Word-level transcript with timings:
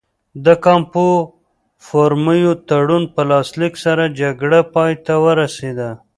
د 0.45 0.47
کامپو 0.65 1.07
فورمیو 1.85 2.53
تړون 2.69 3.03
په 3.13 3.21
لاسلیک 3.31 3.73
سره 3.85 4.03
جګړه 4.19 4.59
پای 4.73 4.91
ته 5.05 5.13
ورسېده. 5.25 5.89